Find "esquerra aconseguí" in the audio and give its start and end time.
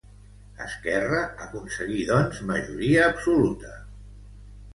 0.67-1.99